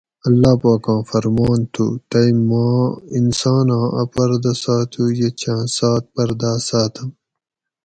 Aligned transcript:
"اللّہ 0.27 0.53
پاکاں 0.61 1.01
فرمان 1.09 1.59
تھو 1.73 1.85
""تئی 2.09 2.31
ماں 2.47 2.79
انساناں 3.15 3.87
ا 4.01 4.03
پردہ 4.13 4.53
ساتو 4.63 5.03
یہ 5.19 5.29
چھاں 5.39 5.63
سات 5.75 6.03
پرداۤ 6.15 6.57
ساۤتم""" 6.67 7.09